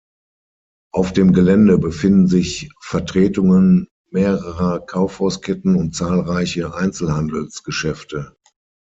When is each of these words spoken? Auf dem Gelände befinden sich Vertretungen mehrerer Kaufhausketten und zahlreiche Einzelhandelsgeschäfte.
Auf 0.91 1.13
dem 1.13 1.31
Gelände 1.31 1.77
befinden 1.77 2.25
sich 2.25 2.73
Vertretungen 2.81 3.87
mehrerer 4.09 4.79
Kaufhausketten 4.79 5.75
und 5.75 5.95
zahlreiche 5.95 6.73
Einzelhandelsgeschäfte. 6.73 8.35